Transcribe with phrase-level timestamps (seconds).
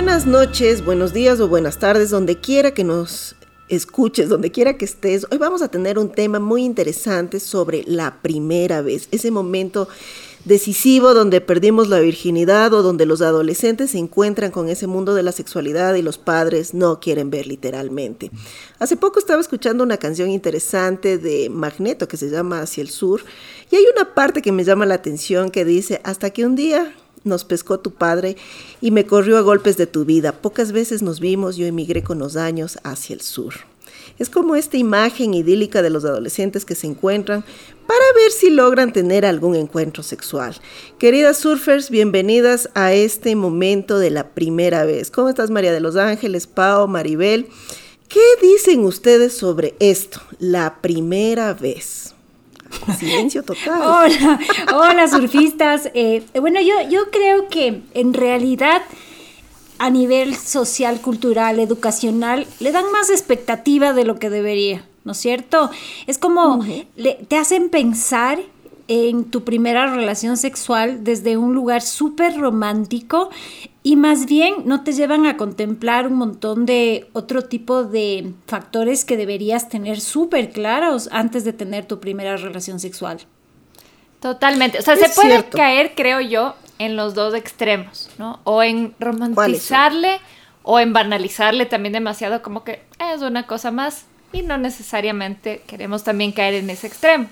[0.00, 3.34] Buenas noches, buenos días o buenas tardes, donde quiera que nos
[3.68, 5.26] escuches, donde quiera que estés.
[5.28, 9.88] Hoy vamos a tener un tema muy interesante sobre la primera vez, ese momento
[10.44, 15.24] decisivo donde perdimos la virginidad o donde los adolescentes se encuentran con ese mundo de
[15.24, 18.30] la sexualidad y los padres no quieren ver literalmente.
[18.78, 23.22] Hace poco estaba escuchando una canción interesante de Magneto que se llama Hacia el Sur
[23.68, 26.94] y hay una parte que me llama la atención que dice, hasta que un día
[27.28, 28.36] nos pescó tu padre
[28.80, 30.32] y me corrió a golpes de tu vida.
[30.32, 33.54] Pocas veces nos vimos, yo emigré con los años hacia el sur.
[34.18, 37.44] Es como esta imagen idílica de los adolescentes que se encuentran
[37.86, 40.56] para ver si logran tener algún encuentro sexual.
[40.98, 45.10] Queridas surfers, bienvenidas a este momento de la primera vez.
[45.10, 47.46] ¿Cómo estás María de los Ángeles, Pau, Maribel?
[48.08, 52.14] ¿Qué dicen ustedes sobre esto, la primera vez?
[52.98, 53.80] Silencio total.
[53.82, 54.40] hola,
[54.74, 55.90] hola surfistas.
[55.94, 58.82] Eh, bueno, yo, yo creo que en realidad
[59.78, 65.18] a nivel social, cultural, educacional, le dan más expectativa de lo que debería, ¿no es
[65.18, 65.70] cierto?
[66.06, 66.64] Es como
[67.28, 68.40] te hacen pensar
[68.88, 73.30] en tu primera relación sexual desde un lugar súper romántico
[73.82, 79.04] y más bien no te llevan a contemplar un montón de otro tipo de factores
[79.04, 83.20] que deberías tener súper claros antes de tener tu primera relación sexual.
[84.20, 84.78] Totalmente.
[84.78, 88.40] O sea, se puede caer, creo yo, en los dos extremos, ¿no?
[88.44, 90.20] O en romantizarle
[90.62, 92.82] o en banalizarle también demasiado como que
[93.14, 97.26] es una cosa más y no necesariamente queremos también caer en ese extremo.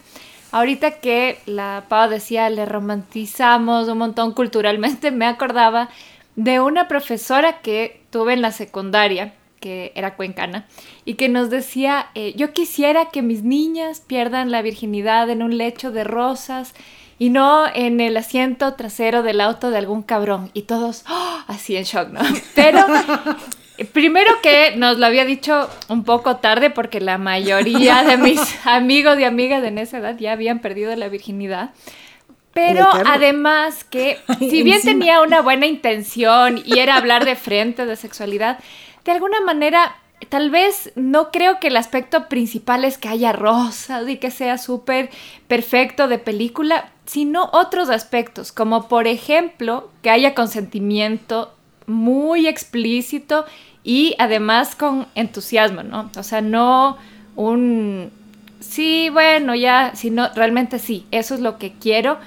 [0.53, 5.89] Ahorita que la Pau decía, le romantizamos un montón culturalmente, me acordaba
[6.37, 10.67] de una profesora que tuve en la secundaria, que era cuencana,
[11.05, 15.57] y que nos decía, eh, yo quisiera que mis niñas pierdan la virginidad en un
[15.57, 16.75] lecho de rosas
[17.19, 20.51] y no en el asiento trasero del auto de algún cabrón.
[20.53, 21.39] Y todos ¡oh!
[21.47, 22.21] así en shock, ¿no?
[22.55, 22.85] Pero
[23.85, 29.19] primero que nos lo había dicho un poco tarde porque la mayoría de mis amigos
[29.19, 31.71] y amigas en esa edad ya habían perdido la virginidad.
[32.53, 37.97] Pero además que, si bien tenía una buena intención y era hablar de frente de
[37.97, 38.59] sexualidad,
[39.05, 39.97] de alguna manera,
[40.31, 44.57] tal vez no creo que el aspecto principal es que haya rosas y que sea
[44.57, 45.11] súper
[45.49, 51.56] perfecto de película, sino otros aspectos, como por ejemplo que haya consentimiento
[51.87, 53.45] muy explícito
[53.85, 56.11] y además con entusiasmo, ¿no?
[56.17, 56.97] O sea, no
[57.37, 58.11] un
[58.61, 62.19] sí, bueno, ya, sino realmente sí, eso es lo que quiero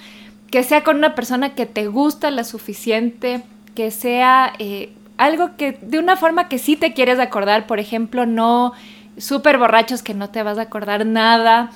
[0.52, 3.44] que sea con una persona que te gusta la suficiente,
[3.76, 8.26] que sea eh, algo que de una forma que sí te quieres acordar, por ejemplo,
[8.26, 8.74] no
[9.18, 11.72] súper borrachos que no te vas a acordar nada,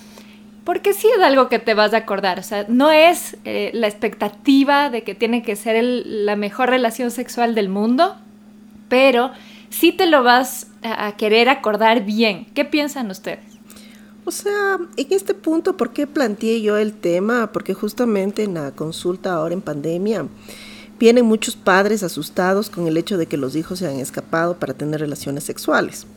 [0.63, 3.87] porque sí es algo que te vas a acordar, o sea, no es eh, la
[3.87, 8.15] expectativa de que tiene que ser la mejor relación sexual del mundo,
[8.87, 9.31] pero
[9.69, 12.45] sí te lo vas a querer acordar bien.
[12.53, 13.53] ¿Qué piensan ustedes?
[14.25, 17.51] O sea, en este punto, ¿por qué planteé yo el tema?
[17.51, 20.27] Porque justamente en la consulta ahora en pandemia
[20.97, 24.73] vienen muchos padres asustados con el hecho de que los hijos se han escapado para
[24.73, 26.07] tener relaciones sexuales.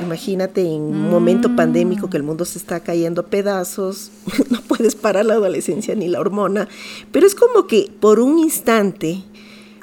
[0.00, 4.10] Imagínate en un momento pandémico que el mundo se está cayendo a pedazos,
[4.50, 6.68] no puedes parar la adolescencia ni la hormona,
[7.10, 9.24] pero es como que por un instante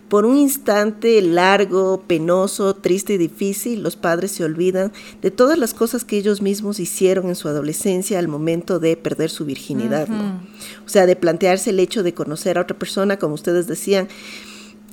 [0.10, 5.74] por un instante largo, penoso, triste y difícil, los padres se olvidan de todas las
[5.74, 10.42] cosas que ellos mismos hicieron en su adolescencia al momento de perder su virginidad, ¿no?
[10.86, 14.08] O sea, de plantearse el hecho de conocer a otra persona, como ustedes decían,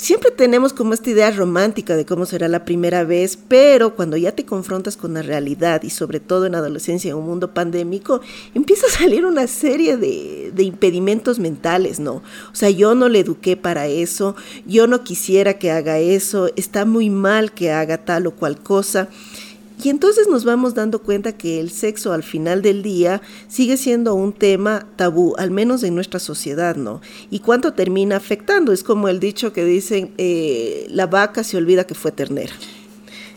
[0.02, 4.32] siempre tenemos como esta idea romántica de cómo será la primera vez, pero cuando ya
[4.32, 8.20] te confrontas con la realidad y sobre todo en adolescencia, en un mundo pandémico,
[8.52, 12.14] empieza a salir una serie de, de impedimentos mentales, ¿no?
[12.14, 14.34] O sea, yo no le eduqué para eso,
[14.66, 19.08] yo no quisiera que haga eso, está muy mal que haga tal o cual cosa.
[19.82, 24.14] Y entonces nos vamos dando cuenta que el sexo al final del día sigue siendo
[24.14, 27.00] un tema tabú, al menos en nuestra sociedad, ¿no?
[27.30, 28.72] Y cuánto termina afectando.
[28.72, 32.52] Es como el dicho que dicen, eh, la vaca se olvida que fue ternera.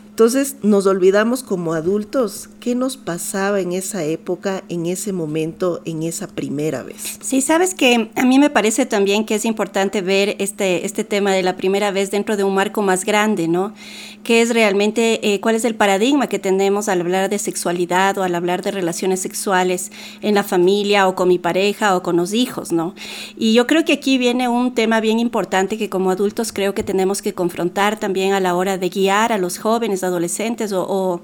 [0.10, 6.02] Entonces nos olvidamos como adultos qué nos pasaba en esa época, en ese momento, en
[6.02, 7.20] esa primera vez.
[7.22, 11.32] Sí, sabes que a mí me parece también que es importante ver este, este tema
[11.32, 13.76] de la primera vez dentro de un marco más grande, ¿no?
[14.24, 18.24] Que es realmente eh, cuál es el paradigma que tenemos al hablar de sexualidad o
[18.24, 19.92] al hablar de relaciones sexuales
[20.24, 22.96] en la familia o con mi pareja o con los hijos, ¿no?
[23.38, 26.82] Y yo creo que aquí viene un tema bien importante que como adultos creo que
[26.82, 31.22] tenemos que confrontar también a la hora de guiar a los jóvenes, adolescentes o, o,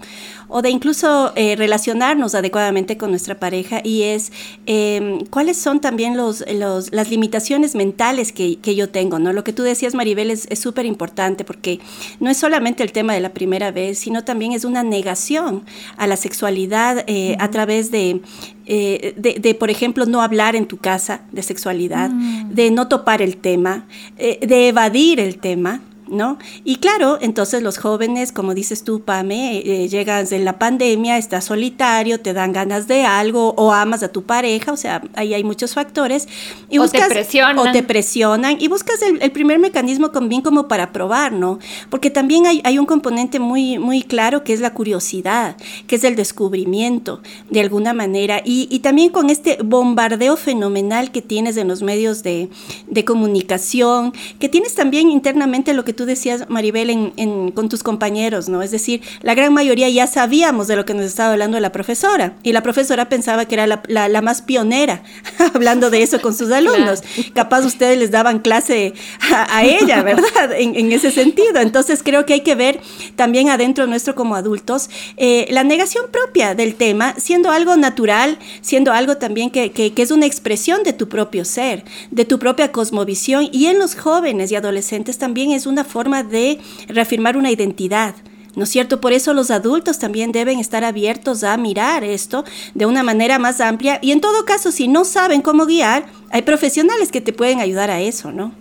[0.62, 4.34] de incluso eh, relacionarnos adecuadamente con nuestra pareja y es
[4.66, 9.32] em, cuáles son también los, los, las limitaciones mentales que, que, yo tengo, ¿no?
[9.32, 11.80] Lo que tú decías, Maribel, es súper importante porque
[12.20, 15.64] no es solamente el tema de la primera vez, sino también es una negación
[15.96, 18.22] a la sexualidad eh, a través de,
[18.66, 22.54] eh, de, de, por ejemplo, no hablar en tu casa de sexualidad, mm.
[22.54, 23.86] de no topar el tema,
[24.18, 25.82] de evadir el tema.
[26.12, 26.38] ¿No?
[26.64, 31.46] Y claro, entonces los jóvenes, como dices tú, Pame, eh, llegas en la pandemia, estás
[31.46, 35.44] solitario, te dan ganas de algo o amas a tu pareja, o sea, ahí hay
[35.44, 36.28] muchos factores.
[36.70, 37.60] Y o te presionan.
[37.60, 41.60] O te presionan y buscas el, primer mecanismo también como para probar, ¿no?
[41.90, 45.56] Porque también hay, hay, un componente muy, muy claro que es la curiosidad,
[45.88, 48.42] que es el descubrimiento, de alguna manera.
[48.44, 52.50] Y, y también con este bombardeo fenomenal que tienes en los medios de,
[52.88, 57.84] de comunicación, que tienes también internamente lo que tú tú decías, Maribel, en, con tus
[57.84, 58.64] compañeros, ¿no?
[58.64, 62.34] Es decir, la gran mayoría ya sabíamos de lo que nos estaba hablando la profesora
[62.42, 65.04] y la profesora pensaba que era la, más pionera
[65.54, 67.04] hablando de eso con sus alumnos.
[67.36, 68.96] Capaz ustedes les daban clase
[69.30, 70.54] a, ella, ¿verdad?
[70.58, 71.62] En, ese sentido.
[71.62, 72.80] Entonces creo que hay que ver
[73.16, 78.92] también adentro nuestro como adultos eh, la negación propia del tema, siendo algo natural, siendo
[78.92, 83.48] algo también que, que es una expresión de tu propio ser, de tu propia cosmovisión
[83.52, 88.16] y en los jóvenes y adolescentes también es una forma de reafirmar una identidad.
[88.56, 89.00] ¿No es cierto?
[89.00, 92.44] Por eso los adultos también deben estar abiertos a mirar esto
[92.74, 96.42] de una manera más amplia y en todo caso, si no saben cómo guiar, hay
[96.42, 98.52] profesionales que te pueden ayudar a eso, ¿no?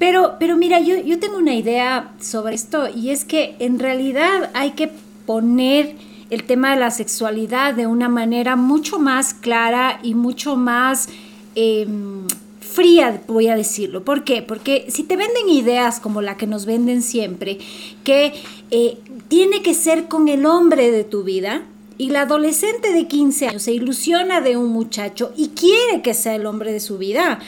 [0.00, 4.50] Pero, pero mira, yo, yo tengo una idea sobre esto y es que en realidad
[4.54, 4.90] hay que
[5.26, 5.94] poner
[6.30, 11.08] el tema de la sexualidad de una manera mucho más clara y mucho más...
[11.54, 12.26] Em,
[12.70, 14.04] fría, voy a decirlo.
[14.04, 14.42] ¿Por qué?
[14.42, 17.58] Porque si te venden ideas como la que nos venden siempre,
[18.04, 18.32] que
[18.70, 21.62] eh, tiene que ser con el hombre de tu vida,
[22.00, 26.34] y la adolescente de 15 años se ilusiona de un muchacho y quiere que sea
[26.34, 27.40] el hombre de su vida,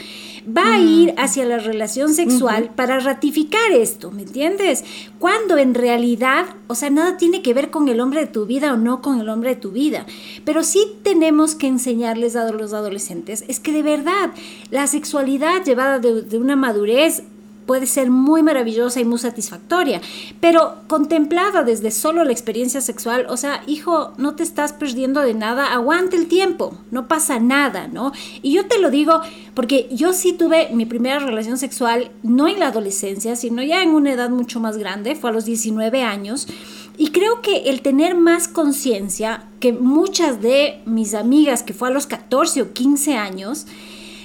[0.47, 4.85] va a ir hacia la relación sexual para ratificar esto, ¿me entiendes?
[5.19, 8.73] Cuando en realidad, o sea, nada tiene que ver con el hombre de tu vida
[8.73, 10.07] o no con el hombre de tu vida,
[10.45, 14.31] pero sí tenemos que enseñarles a los adolescentes, es que de verdad
[14.71, 17.23] la sexualidad llevada de, de una madurez
[17.73, 20.03] puede ser muy maravillosa y muy satisfactoria,
[20.41, 25.33] pero contemplada desde solo la experiencia sexual, o sea, hijo, no te estás perdiendo de
[25.33, 28.13] nada, aguante el tiempo, no pasa nada, ¿no?
[28.43, 29.23] Y yo te lo digo
[29.55, 33.93] porque yo sí tuve mi primera relación sexual, no en la adolescencia, sino ya en
[33.93, 36.49] una edad mucho más grande, fue a los 19 años.
[36.99, 41.91] Y creo que el tener más conciencia que muchas de mis amigas que fue a
[41.91, 43.67] los 14 o 15 años,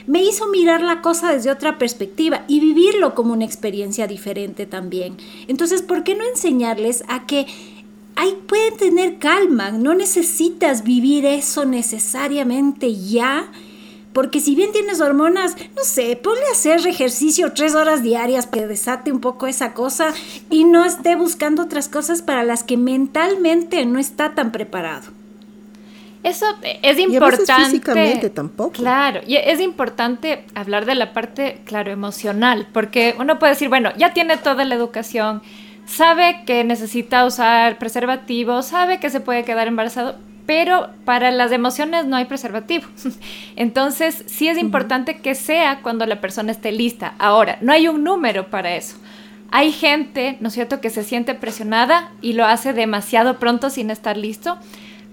[0.08, 5.18] me hizo mirar la cosa desde otra perspectiva y vivirlo como una experiencia diferente también.
[5.48, 7.46] Entonces, ¿por qué no enseñarles a que
[8.16, 9.72] ahí pueden tener calma?
[9.72, 13.52] No necesitas vivir eso necesariamente ya.
[14.14, 18.66] Porque si bien tienes hormonas, no sé, ponle a hacer ejercicio tres horas diarias que
[18.66, 20.12] desate un poco esa cosa
[20.50, 25.17] y no esté buscando otras cosas para las que mentalmente no está tan preparado.
[26.28, 27.54] Eso es importante.
[27.62, 28.74] Y físicamente tampoco.
[28.74, 33.92] Claro, y es importante hablar de la parte, claro, emocional, porque uno puede decir, bueno,
[33.98, 35.42] ya tiene toda la educación,
[35.86, 42.06] sabe que necesita usar preservativo, sabe que se puede quedar embarazado, pero para las emociones
[42.06, 42.86] no hay preservativo.
[43.56, 47.14] Entonces, sí es importante que sea cuando la persona esté lista.
[47.20, 48.98] Ahora, no hay un número para eso.
[49.50, 53.92] Hay gente, ¿no es cierto?, que se siente presionada y lo hace demasiado pronto sin
[53.92, 54.58] estar listo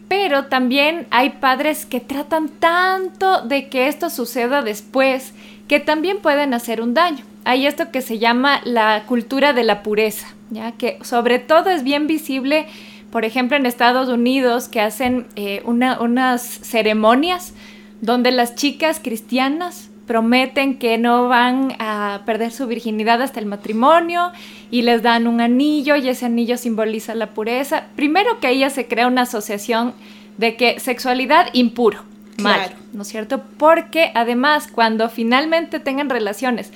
[0.08, 5.32] pero también hay padres que tratan tanto de que esto suceda después
[5.68, 7.24] que también pueden hacer un daño.
[7.44, 11.84] Hay esto que se llama la cultura de la pureza, ya que sobre todo es
[11.84, 12.66] bien visible,
[13.10, 17.54] por ejemplo, en Estados Unidos, que hacen eh, unas ceremonias
[18.00, 24.32] donde las chicas cristianas prometen que no van a perder su virginidad hasta el matrimonio
[24.70, 27.84] y les dan un anillo y ese anillo simboliza la pureza.
[27.96, 29.94] Primero que ella se crea una asociación
[30.36, 32.02] de que sexualidad impuro,
[32.38, 33.42] mal, ¿no es cierto?
[33.56, 36.72] Porque además cuando finalmente tengan relaciones,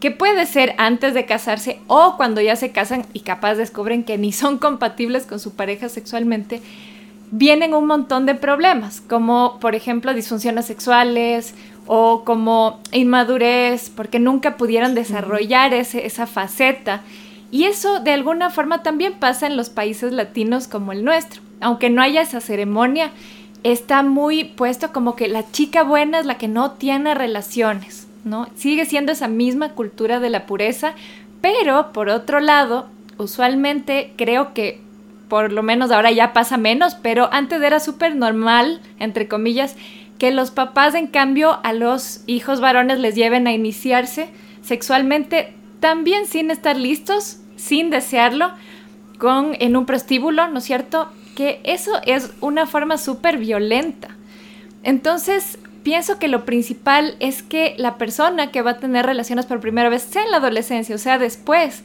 [0.00, 4.16] que puede ser antes de casarse o cuando ya se casan y capaz descubren que
[4.16, 6.62] ni son compatibles con su pareja sexualmente,
[7.30, 11.54] vienen un montón de problemas, como por ejemplo disfunciones sexuales
[11.92, 17.00] o como inmadurez, porque nunca pudieron desarrollar esa faceta.
[17.50, 21.42] Y eso de alguna forma también pasa en los países latinos como el nuestro.
[21.60, 23.10] Aunque no haya esa ceremonia,
[23.64, 28.46] está muy puesto como que la chica buena es la que no tiene relaciones, ¿no?
[28.54, 30.92] Sigue siendo esa misma cultura de la pureza,
[31.40, 32.86] pero por otro lado,
[33.18, 34.80] usualmente creo que
[35.28, 39.76] por lo menos ahora ya pasa menos, pero antes era súper normal, entre comillas,
[40.20, 44.28] que los papás en cambio a los hijos varones les lleven a iniciarse
[44.60, 48.50] sexualmente también sin estar listos, sin desearlo,
[49.16, 51.08] con, en un prostíbulo, ¿no es cierto?
[51.34, 54.10] Que eso es una forma súper violenta.
[54.82, 59.60] Entonces, pienso que lo principal es que la persona que va a tener relaciones por
[59.60, 61.82] primera vez, sea en la adolescencia o sea después,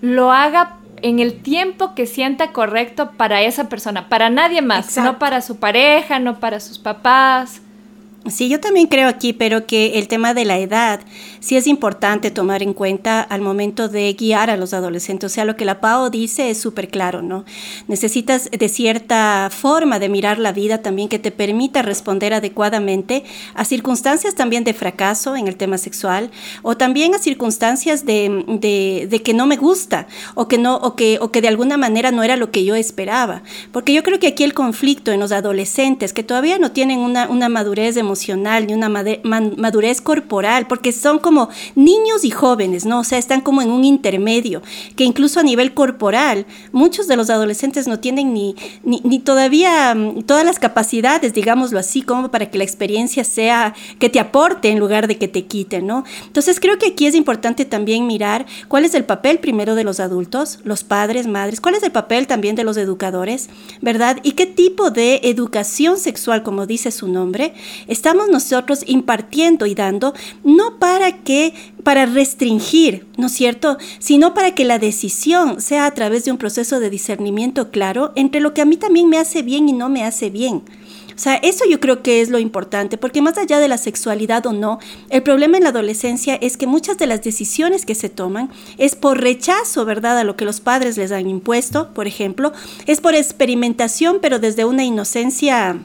[0.00, 5.18] lo haga en el tiempo que sienta correcto para esa persona, para nadie más, no
[5.18, 7.62] para su pareja, no para sus papás.
[8.26, 11.00] Sí, yo también creo aquí, pero que el tema de la edad
[11.40, 15.30] sí es importante tomar en cuenta al momento de guiar a los adolescentes.
[15.30, 17.44] O sea, lo que la PAO dice es súper claro, ¿no?
[17.86, 23.66] Necesitas de cierta forma de mirar la vida también que te permita responder adecuadamente a
[23.66, 26.30] circunstancias también de fracaso en el tema sexual
[26.62, 31.18] o también a circunstancias de, de, que no me gusta o que, no, o, que,
[31.20, 33.42] o que de alguna manera no era lo que yo esperaba.
[33.70, 37.28] Porque yo creo que aquí el conflicto en los adolescentes que todavía no tienen una,
[37.28, 43.00] una madurez emocional, emocional, ni una madurez corporal, porque son como niños y jóvenes, ¿no?
[43.00, 44.62] O sea, están como en un intermedio,
[44.94, 48.54] que incluso a nivel corporal, muchos de los adolescentes no tienen ni,
[48.84, 54.08] ni, todavía mm, todas las capacidades, digámoslo así, como para que la experiencia sea, que
[54.08, 56.04] te aporte en lugar de que te quite, ¿no?
[56.24, 59.98] Entonces creo que aquí es importante también mirar cuál es el papel primero de los
[59.98, 63.48] adultos, los padres, madres, cuál es el papel también de los educadores,
[63.80, 64.18] ¿verdad?
[64.22, 67.54] Y qué tipo de educación sexual, como dice su nombre,
[68.04, 70.12] estamos nosotros impartiendo y dando,
[70.44, 75.94] no para que, para restringir, ¿no es cierto?, sino para que la decisión sea a
[75.94, 79.40] través de un proceso de discernimiento claro entre lo que a mí también me hace
[79.40, 80.64] bien y no me hace bien.
[81.16, 84.44] O sea, eso yo creo que es lo importante, porque más allá de la sexualidad
[84.44, 88.10] o no, el problema en la adolescencia es que muchas de las decisiones que se
[88.10, 92.52] toman es por rechazo, ¿verdad?, a lo que los padres les han impuesto, por ejemplo,
[92.84, 95.78] es por experimentación, pero desde una inocencia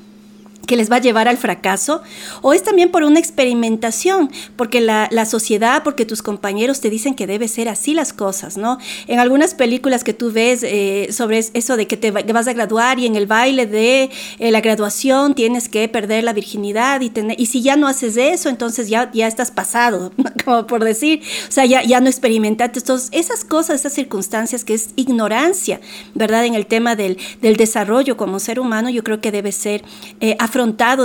[0.70, 2.04] que les va a llevar al fracaso,
[2.44, 7.26] o es también por una experimentación, porque la, sociedad, porque tus compañeros te dicen que
[7.26, 8.78] debe ser así las cosas, ¿no?
[9.08, 13.00] En algunas películas que tú ves eh, sobre eso de que te vas a graduar
[13.00, 17.40] y en el baile de eh, la graduación tienes que perder la virginidad y, tener,
[17.40, 20.12] y si ya no haces eso, entonces ya, ya estás pasado,
[20.46, 22.78] como por decir, o sea, ya, ya no experimentaste.
[22.78, 25.82] Entonces, esas cosas, esas circunstancias que es ignorancia,
[26.14, 26.46] ¿verdad?
[26.46, 29.84] En el tema del, del desarrollo como ser humano, yo creo que debe ser
[30.20, 30.36] eh,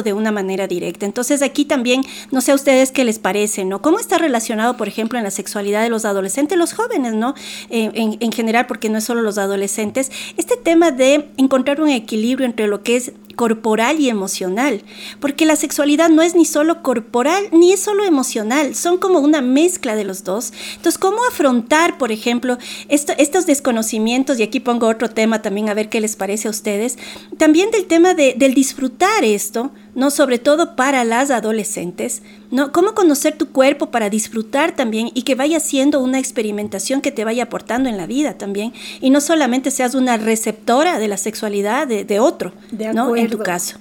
[0.03, 1.07] de una manera directa.
[1.07, 3.81] Entonces aquí también, no sé a ustedes qué les parece, ¿no?
[3.81, 7.35] ¿Cómo está relacionado, por ejemplo, en la sexualidad de los adolescentes, los jóvenes, ¿no?
[7.69, 12.47] En, en general, porque no es solo los adolescentes, este tema de encontrar un equilibrio
[12.47, 14.83] entre lo que es corporal y emocional,
[15.21, 19.41] porque la sexualidad no es ni solo corporal ni es solo emocional, son como una
[19.41, 20.53] mezcla de los dos.
[20.77, 24.39] Entonces, ¿cómo afrontar, por ejemplo, estos desconocimientos?
[24.39, 26.99] Y aquí pongo otro tema también a ver qué les parece a ustedes,
[27.39, 30.11] también del tema de, del disfrutar esto, ¿no?
[30.11, 32.73] Sobre todo para las adolescentes, ¿no?
[32.73, 37.25] Cómo conocer tu cuerpo para disfrutar también y que vaya siendo una experimentación que te
[37.25, 38.73] vaya aportando en la vida también.
[39.01, 42.53] Y no solamente seas una receptora de la sexualidad de, otro,
[42.93, 43.17] ¿no?
[43.17, 43.79] En tu caso.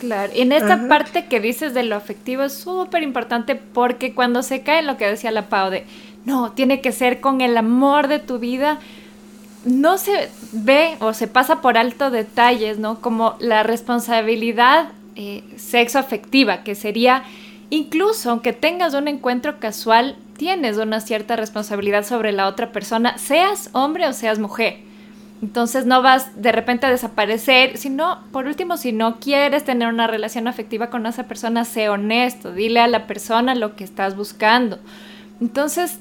[0.00, 4.42] Claro, y en esta parte que dices de lo afectivo es súper importante porque cuando
[4.42, 5.84] se cae lo que decía la Pau de,
[6.24, 8.78] no, tiene que ser con el amor de tu vida,
[9.66, 13.02] no se ve o se pasa por alto detalles, ¿no?
[13.02, 14.88] Como la responsabilidad
[15.20, 17.24] eh, sexo afectiva, que sería
[17.68, 23.68] incluso aunque tengas un encuentro casual, tienes una cierta responsabilidad sobre la otra persona, seas
[23.72, 24.78] hombre o seas mujer.
[25.42, 30.06] Entonces no vas de repente a desaparecer, sino, por último, si no quieres tener una
[30.06, 34.78] relación afectiva con esa persona, sé honesto, dile a la persona lo que estás buscando.
[35.38, 35.98] Entonces,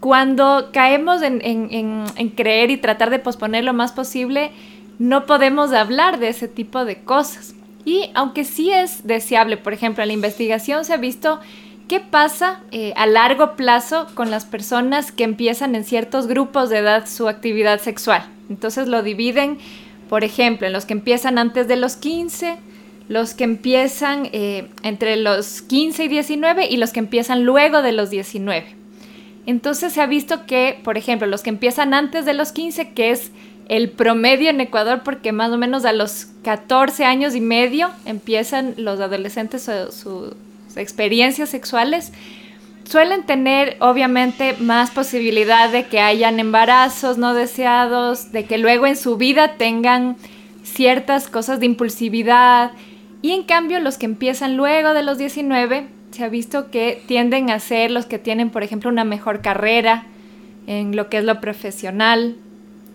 [0.00, 4.52] cuando caemos en, en creer y tratar de posponer lo más posible,
[4.98, 7.54] no podemos hablar de ese tipo de cosas.
[7.84, 11.40] Y aunque sí es deseable, por ejemplo, en la investigación se ha visto
[11.88, 16.78] qué pasa eh, a largo plazo con las personas que empiezan en ciertos grupos de
[16.78, 18.24] edad su actividad sexual.
[18.48, 19.58] Entonces lo dividen,
[20.08, 22.58] por ejemplo, en los que empiezan antes de los 15,
[23.08, 27.90] los que empiezan eh, entre los 15 y 19 y los que empiezan luego de
[27.90, 28.76] los 19.
[29.46, 33.10] Entonces se ha visto que, por ejemplo, los que empiezan antes de los 15, que
[33.10, 33.32] es
[33.70, 38.74] el promedio en Ecuador, porque más o menos a los 14 años y medio empiezan
[38.76, 40.34] los adolescentes sus
[40.74, 42.12] experiencias sexuales,
[42.82, 48.96] suelen tener obviamente más posibilidad de que hayan embarazos no deseados, de que luego en
[48.96, 50.16] su vida tengan
[50.64, 52.72] ciertas cosas de impulsividad.
[53.22, 57.50] Y en cambio los que empiezan luego de los 19, se ha visto que tienden
[57.50, 60.06] a ser los que tienen, por ejemplo, una mejor carrera
[60.66, 62.34] en lo que es lo profesional.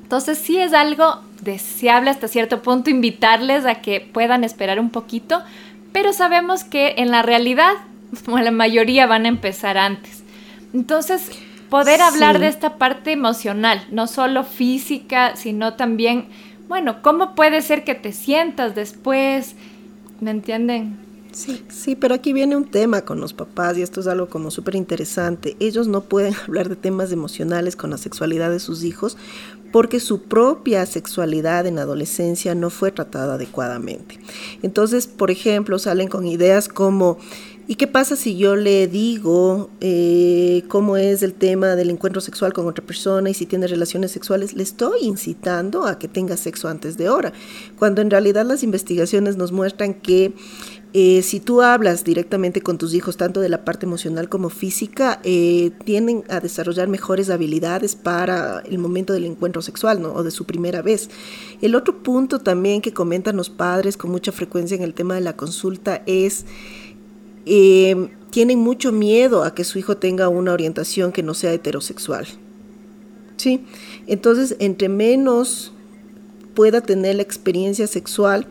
[0.05, 5.41] Entonces sí es algo deseable hasta cierto punto invitarles a que puedan esperar un poquito,
[5.93, 7.73] pero sabemos que en la realidad
[8.27, 10.23] la mayoría van a empezar antes.
[10.75, 11.31] Entonces,
[11.71, 16.27] poder hablar de esta parte emocional, no solo física, sino también,
[16.67, 19.55] bueno, ¿cómo puede ser que te sientas después?
[20.21, 20.99] ¿Me entienden?
[21.35, 24.51] Sí, sí, pero aquí viene un tema con los papás y esto es algo como
[24.51, 25.57] súper interesante.
[25.59, 29.17] Ellos no pueden hablar de temas emocionales con la sexualidad de sus hijos
[29.75, 34.17] porque su propia sexualidad en adolescencia no fue tratada adecuadamente.
[34.63, 37.17] Entonces, por ejemplo, salen con ideas como
[37.67, 42.53] ¿Y qué pasa si yo le digo eh, cómo es el tema del encuentro sexual
[42.53, 44.53] con otra persona y si tiene relaciones sexuales?
[44.53, 47.33] Le estoy incitando a que tenga sexo antes de hora,
[47.79, 50.33] cuando en realidad las investigaciones nos muestran que
[50.97, 55.19] eh, si tú hablas directamente con tus hijos, tanto de la parte emocional como física,
[55.25, 60.13] eh, tienden a desarrollar mejores habilidades para el momento del encuentro sexual ¿no?
[60.13, 61.09] o de su primera vez.
[61.61, 65.19] El otro punto también que comentan los padres con mucha frecuencia en el tema de
[65.19, 66.45] la consulta es
[67.45, 72.25] eh, tienen mucho miedo a que su hijo tenga una orientación que no sea heterosexual.
[73.35, 73.65] ¿Sí?
[74.07, 75.73] Entonces, entre menos
[76.53, 78.47] pueda tener la experiencia sexual,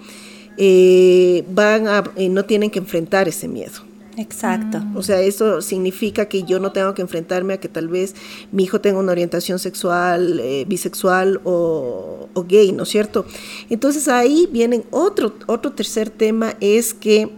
[0.57, 3.83] eh, van a, eh, no tienen que enfrentar ese miedo.
[4.17, 4.81] Exacto.
[4.95, 8.15] O sea, eso significa que yo no tengo que enfrentarme a que tal vez
[8.53, 13.27] mi hijo tenga una orientación sexual, bisexual o, o, gay, ¿no es cierto?
[13.71, 17.29] Entonces ahí viene otro, otro tercer tema, es que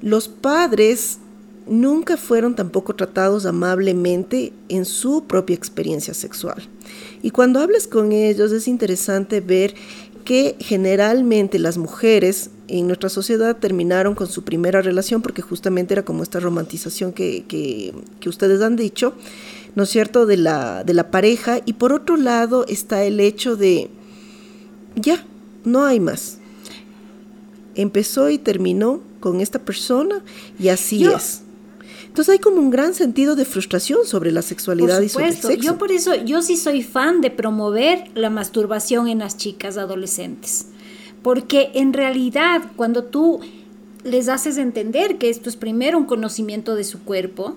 [0.00, 1.18] los padres
[1.66, 6.62] nunca fueron tampoco tratados amablemente en su propia experiencia sexual.
[7.22, 9.74] Y cuando hablas con ellos es interesante ver
[10.26, 16.04] que generalmente las mujeres en nuestra sociedad terminaron con su primera relación porque justamente era
[16.04, 19.14] como esta romantización que, que, ustedes han dicho,
[19.74, 21.60] ¿no es cierto?, de la, de la pareja.
[21.64, 23.88] Y por otro lado está el hecho de,
[24.96, 25.24] ya,
[25.64, 26.38] no hay más.
[27.74, 30.22] Empezó y terminó, con esta persona
[30.56, 31.42] y así es.
[32.16, 35.52] Entonces hay como un gran sentido de frustración sobre la sexualidad y sobre el sexo.
[35.52, 40.68] Yo por eso, yo sí soy fan de promover la masturbación en las chicas adolescentes.
[41.20, 43.40] Porque en realidad cuando tú
[44.02, 47.54] les haces entender que esto es primero un conocimiento de su cuerpo,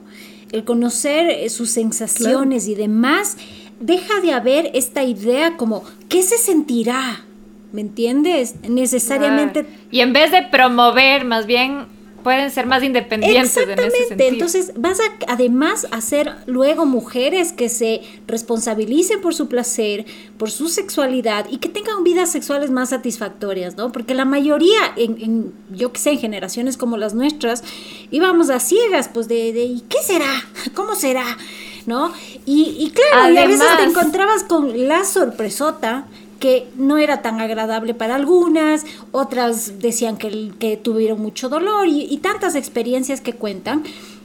[0.52, 3.38] el conocer eh, sus sensaciones y demás,
[3.80, 7.24] deja de haber esta idea como, ¿qué se sentirá?
[7.72, 8.56] ¿Me entiendes?
[8.68, 9.66] Necesariamente.
[9.90, 11.86] Y en vez de promover, más bien
[12.22, 13.84] pueden ser más independientes Exactamente.
[13.84, 14.30] en ese sentido.
[14.30, 20.06] Entonces, vas a además a ser luego mujeres que se responsabilicen por su placer,
[20.38, 23.92] por su sexualidad y que tengan vidas sexuales más satisfactorias, ¿no?
[23.92, 27.64] Porque la mayoría, en, yo que sé, en generaciones como las nuestras,
[28.12, 30.32] íbamos a ciegas, pues de, de ¿y qué será?
[30.74, 31.38] ¿Cómo será?
[31.86, 32.14] ¿No?
[32.46, 36.06] Y, y claro, y a veces te encontrabas con la sorpresota
[36.40, 42.18] que no era tan agradable para algunas, otras decían que, que tuvieron mucho dolor y,
[42.18, 43.84] tantas experiencias que cuentan,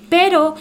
[0.08, 0.54] pero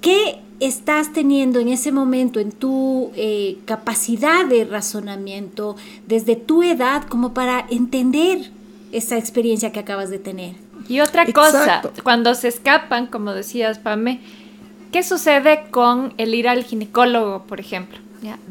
[0.00, 7.04] ¿qué estás teniendo en ese momento en tu eh, capacidad de razonamiento desde tu edad
[7.04, 8.50] como para entender
[8.92, 10.54] esa experiencia que acabas de tener?
[10.88, 14.20] Y otra cosa, cuando se escapan, como decías, Pame,
[14.92, 18.03] ¿qué sucede con el ir al ginecólogo, por ejemplo?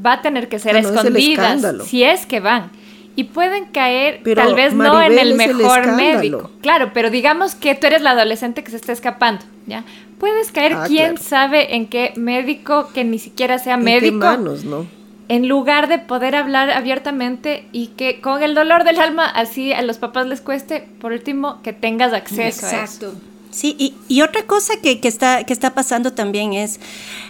[0.05, 2.71] Va a tener que ser escondidas si es que van.
[3.15, 6.49] Y pueden caer, tal vez no en el mejor médico.
[6.61, 9.83] Claro, pero digamos que tú eres la adolescente que se está escapando, ¿ya?
[10.17, 14.17] Puedes caer, ah, quién sabe en qué médico que ni siquiera sea médico.
[14.17, 14.87] manos, ¿no?
[15.29, 19.81] En lugar de poder hablar abiertamente y que con el dolor del alma así a
[19.81, 23.13] los papás les cueste, por último, que tengas acceso a eso.
[23.53, 26.79] Sí, y, otra cosa que, está, que está pasando también es,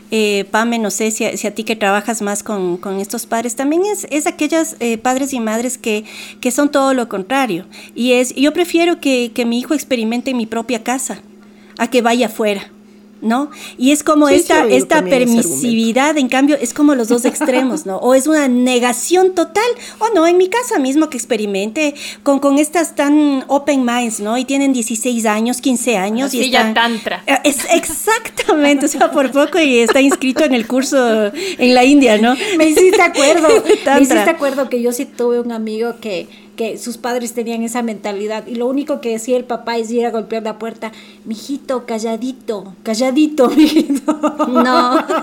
[0.10, 4.08] eh, Pame, no sé si a, ti que trabajas más con, estos padres, también es,
[4.10, 6.06] es aquellas eh, padres y madres que,
[6.40, 7.66] que, son todo lo contrario.
[7.94, 11.20] Y es, yo prefiero que, mi hijo experimente en mi propia casa
[11.78, 12.72] a que vaya afuera.
[13.24, 13.50] ¿No?
[13.78, 17.98] Y es como esta, esta permisividad, en cambio, es como los dos extremos, ¿no?
[17.98, 19.64] O es una negación total,
[20.00, 24.38] o no, en mi casa mismo que experimente con, con estas tan open minds, ¿no?
[24.38, 26.34] Y tienen 16 años, 15 años.
[26.34, 27.24] y están, tantra.
[27.26, 31.84] Eh, es, exactamente, o sea, por poco y está inscrito en el curso en la
[31.84, 32.36] India, ¿no?
[32.58, 33.48] Me hiciste acuerdo,
[33.86, 37.82] me hiciste acuerdo que yo sí tuve un amigo que que sus padres tenían esa
[37.82, 40.92] mentalidad y lo único que decía el papá es ir a golpear la puerta,
[41.26, 44.14] mijito, calladito, calladito, mijito.
[44.48, 45.04] No.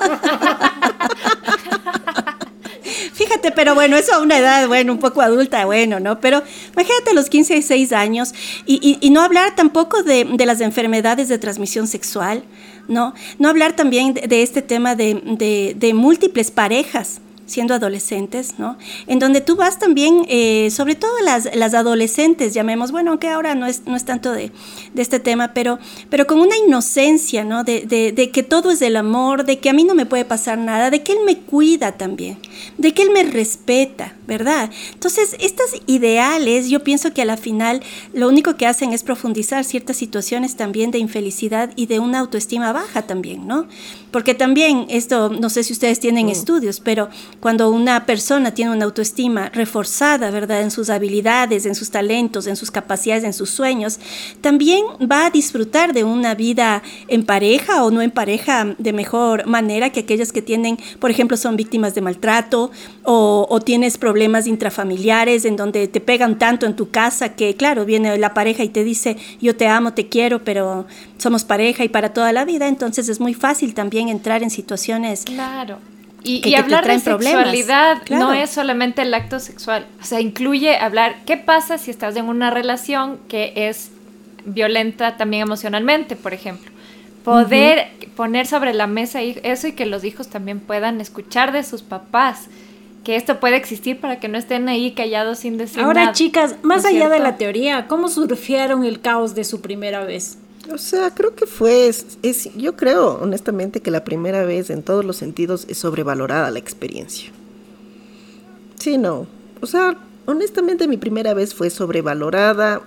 [3.13, 6.21] Fíjate, pero bueno, eso a una edad, bueno, un poco adulta, bueno, ¿no?
[6.21, 8.33] Pero imagínate los 15, 16 años
[8.65, 12.43] y, y, no hablar tampoco de, de, las enfermedades de transmisión sexual,
[12.89, 13.15] ¿no?
[13.39, 18.79] No hablar también de, este tema de, de, de múltiples parejas siendo adolescentes, ¿no?
[19.07, 23.55] En donde tú vas también, eh, sobre todo las, las, adolescentes, llamemos, bueno, aunque ahora
[23.55, 24.53] no es, no es tanto de,
[24.95, 27.65] de este tema, pero, pero con una inocencia, ¿no?
[27.65, 30.25] De, de, de, que todo es del amor, de que a mí no me puede
[30.25, 32.39] pasar nada, de que él me cuida también,
[32.79, 34.71] de que él me respeta, ¿verdad?
[34.93, 39.65] Entonces, estas ideales, yo pienso que a la final lo único que hacen es profundizar
[39.65, 43.67] ciertas situaciones también de infelicidad y de una autoestima baja también, ¿no?
[44.13, 46.31] Porque también esto, no sé si ustedes tienen mm.
[46.31, 47.09] estudios, pero
[47.41, 50.63] cuando una persona tiene una autoestima reforzada, ¿verdad?
[50.63, 53.99] En sus habilidades, en sus talentos, en sus capacidades, en sus sueños,
[54.41, 59.47] también va a disfrutar de una vida en pareja o no en pareja de mejor
[59.47, 62.71] manera que aquellas que tienen, por ejemplo, son víctimas de maltrato
[63.03, 67.85] o, o tienes problemas intrafamiliares en donde te pegan tanto en tu casa que, claro,
[67.85, 70.87] viene la pareja y te dice, yo te amo, te quiero, pero
[71.19, 75.25] somos pareja y para toda la vida, entonces es muy fácil también entrar en situaciones.
[75.25, 75.79] Claro.
[76.23, 81.39] Y, hablar de sexualidad no es solamente el acto sexual, o sea, incluye hablar qué
[81.39, 83.91] pasa si estás en una relación que es
[84.45, 86.71] violenta también emocionalmente, por ejemplo.
[87.25, 91.83] Poder poner sobre la mesa eso y que los hijos también puedan escuchar de sus
[91.83, 92.49] papás
[93.05, 96.07] que esto puede existir para que no estén ahí callados sin decir Ahora, nada.
[96.09, 100.39] Ahora, chicas, más allá de la teoría, ¿cómo surfearon el caos de su primera vez?
[100.73, 105.05] O sea, creo que fue, es, yo creo honestamente que la primera vez en todos
[105.05, 107.31] los sentidos es sobrevalorada la experiencia.
[108.79, 109.27] Sí, no.
[109.61, 112.83] O sea, honestamente mi primera vez fue sobrevalorada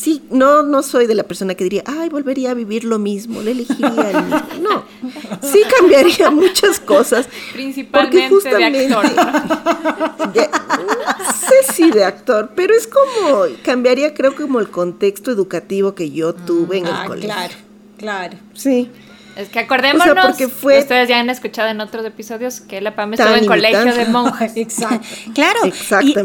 [0.00, 3.42] sí, no, no soy de la persona que diría, ay, volvería a vivir lo mismo,
[3.42, 4.40] le elegiría el mismo.
[4.60, 4.84] No,
[5.42, 7.28] sí cambiaría muchas cosas.
[7.52, 9.10] Principalmente justamente, de actor.
[11.48, 16.34] sé si de actor, pero es como, cambiaría creo como el contexto educativo que yo
[16.34, 17.30] tuve en el ah, colegio.
[17.30, 17.54] Claro,
[17.98, 18.38] claro.
[18.54, 18.90] Sí.
[19.40, 23.46] Es que acordémonos, ustedes ya han escuchado en otros episodios que la PAM estuvo en
[23.46, 24.52] colegio de monjas.
[24.56, 25.06] Exacto.
[25.34, 25.60] Claro,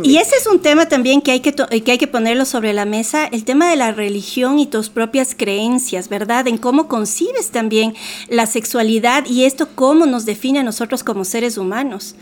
[0.04, 2.84] y, ese es un tema también que hay que, que hay que ponerlo sobre la
[2.84, 6.48] mesa, el tema de la religión y tus propias creencias, ¿verdad?
[6.48, 7.96] En cómo concibes también
[8.28, 12.16] la sexualidad y esto cómo nos define a nosotros como seres humanos,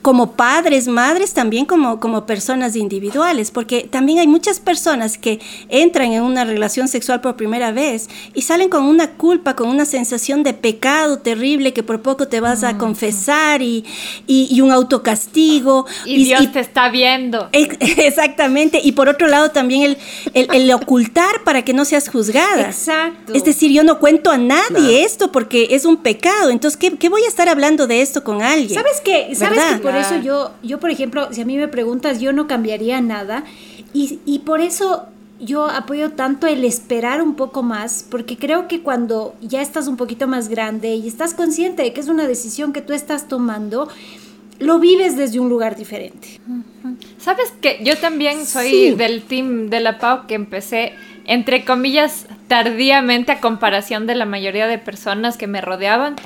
[0.00, 6.12] como padres, madres, también como, como personas individuales, porque también hay muchas personas que entran
[6.12, 10.29] en una relación sexual por primera vez y salen con una culpa, con una sensación
[10.38, 13.84] de pecado terrible que por poco te vas a confesar y,
[14.26, 15.86] y, un autocastigo.
[16.04, 17.48] Y, Dios te está viendo.
[17.52, 18.80] Exactamente.
[18.82, 19.96] Y por otro lado también
[20.32, 22.66] el, el, ocultar para que no seas juzgada.
[22.66, 23.34] Exacto.
[23.34, 26.50] Es decir, yo no cuento a nadie esto porque es un pecado.
[26.50, 28.80] Entonces, ¿qué, ¿qué, voy a estar hablando de esto con alguien?
[28.80, 29.34] ¿Sabes qué?
[29.34, 32.46] ¿Sabes que por eso yo, yo, por ejemplo, si a mí me preguntas, yo no
[32.46, 33.44] cambiaría nada.
[33.92, 35.06] Y, y por eso
[35.40, 39.96] yo apoyo tanto el esperar un poco más, porque creo que cuando ya estás un
[39.96, 43.88] poquito más grande y estás consciente de que es una decisión que tú estás tomando,
[44.58, 46.40] lo vives desde un lugar diferente.
[47.18, 50.92] Sabes que yo también soy del team de la Pau que empecé,
[51.24, 56.16] entre comillas, tardíamente a comparación de la mayoría de personas que me rodeaban.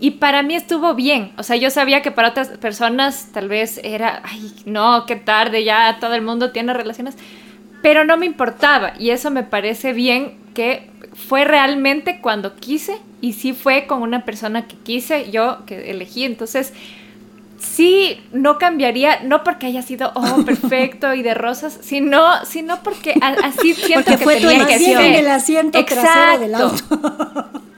[0.00, 1.32] Y para mí estuvo bien.
[1.36, 5.64] O sea, yo sabía que para otras personas tal vez era, ay, no, qué tarde,
[5.64, 7.16] ya todo el mundo tiene relaciones
[7.84, 10.88] pero no me importaba y eso me parece bien que
[11.28, 16.24] fue realmente cuando quise y sí fue con una persona que quise, yo que elegí,
[16.24, 16.72] entonces
[17.58, 23.16] sí no cambiaría, no porque haya sido oh perfecto y de rosas, sino, sino porque
[23.20, 25.00] así siento porque que fue tenía que ser.
[25.02, 26.40] en el asiento Exacto.
[26.40, 27.50] del auto.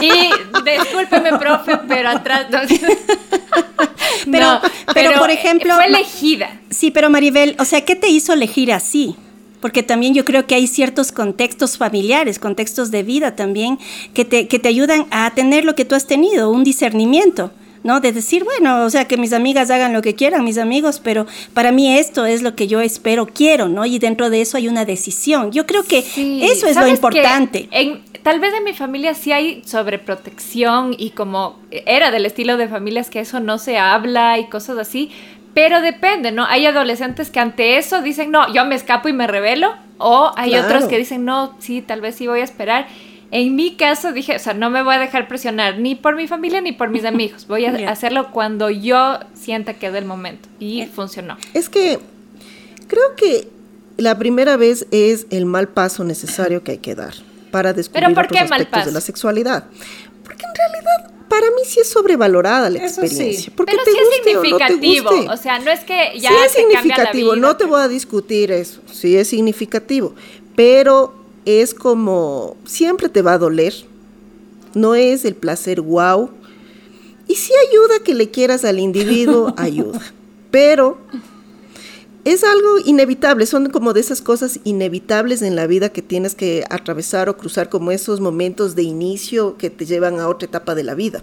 [0.00, 0.30] y
[0.64, 2.58] discúlpeme, profe, pero atrás no.
[4.30, 4.60] pero,
[4.92, 5.74] pero, por ejemplo.
[5.74, 6.60] Fue elegida.
[6.70, 9.16] Sí, pero Maribel, o sea, ¿qué te hizo elegir así?
[9.60, 13.78] Porque también yo creo que hay ciertos contextos familiares, contextos de vida también,
[14.12, 17.50] que te, que te ayudan a tener lo que tú has tenido, un discernimiento.
[17.84, 18.00] ¿No?
[18.00, 21.26] De decir, bueno, o sea, que mis amigas hagan lo que quieran, mis amigos, pero
[21.52, 23.86] para mí esto es lo que yo espero, quiero, ¿no?
[23.86, 25.52] Y dentro de eso hay una decisión.
[25.52, 27.68] Yo creo que eso es lo importante.
[27.70, 32.66] En, tal vez en mi familia sí hay sobreprotección y como era del estilo de
[32.66, 35.10] familias que eso no se habla y cosas así,
[35.52, 36.46] pero depende, ¿no?
[36.46, 40.56] Hay adolescentes que ante eso dicen, no, yo me escapo y me revelo, o hay
[40.56, 42.88] otros que dicen, no, sí, tal vez sí voy a esperar.
[43.34, 46.28] En mi caso dije, o sea, no me voy a dejar presionar ni por mi
[46.28, 47.48] familia ni por mis amigos.
[47.48, 50.48] Voy a hacerlo cuando yo sienta que es el momento.
[50.60, 51.36] Y eh, funcionó.
[51.52, 51.98] Es que
[52.86, 53.48] creo que
[53.96, 57.12] la primera vez es el mal paso necesario que hay que dar
[57.50, 59.64] para descubrir ¿Pero otros aspectos de la sexualidad.
[60.22, 63.52] Porque en realidad para mí sí es sobrevalorada la experiencia.
[63.56, 65.10] Porque Pero te sí es significativo.
[65.10, 68.52] O, o, sea, no es que ya sí es significativo, no te voy a discutir
[68.52, 68.80] eso.
[68.92, 70.14] Sí es significativo.
[70.54, 73.74] Pero es como, siempre te va a doler,
[74.74, 76.30] no es el placer wow.
[77.26, 80.00] Y si ayuda que le quieras al individuo, ayuda.
[80.50, 80.98] Pero
[82.24, 86.64] es algo inevitable, son como de esas cosas inevitables en la vida que tienes que
[86.70, 90.84] atravesar o cruzar como esos momentos de inicio que te llevan a otra etapa de
[90.84, 91.22] la vida.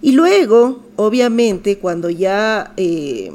[0.00, 3.30] Y luego, obviamente, cuando ya eh,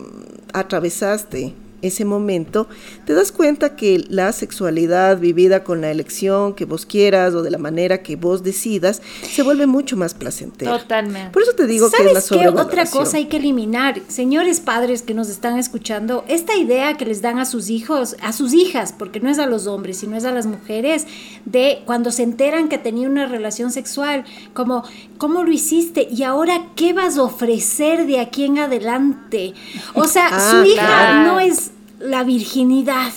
[0.52, 2.68] atravesaste ese momento,
[3.06, 7.52] te das cuenta que la sexualidad vivida con la elección que vos quieras o de
[7.52, 10.78] la manera que vos decidas se vuelve mucho más placentera.
[10.78, 11.32] Totalmente.
[11.32, 12.70] Por eso te digo que es la sobrevaloración.
[12.70, 14.02] qué otra cosa hay que eliminar?
[14.08, 18.34] Señores padres que nos están escuchando, esta idea que les dan a sus hijos, a
[18.34, 21.06] sus hijas, porque no es a los hombres, sino es a las mujeres,
[21.46, 24.84] de cuando se enteran que tenía una relación sexual, como,
[25.18, 26.08] ¿cómo lo hiciste?
[26.12, 29.54] Y ahora, ¿qué vas a ofrecer de aquí en adelante?
[29.94, 33.14] O sea, ah, su hija no es la virginidad.